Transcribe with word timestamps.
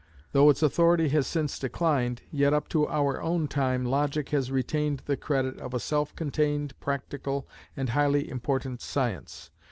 Though 0.31 0.49
its 0.49 0.63
authority 0.63 1.09
has 1.09 1.27
since 1.27 1.59
declined, 1.59 2.23
yet 2.31 2.55
up 2.55 2.67
to 2.69 2.87
our 2.87 3.21
own 3.21 3.47
time 3.47 3.85
logic 3.85 4.29
has 4.29 4.49
retained 4.51 5.03
the 5.05 5.15
credit 5.15 5.59
of 5.59 5.75
a 5.75 5.79
self 5.79 6.15
contained, 6.15 6.73
practical, 6.79 7.47
and 7.77 7.89
highly 7.89 8.27
important 8.27 8.81
science. 8.81 9.51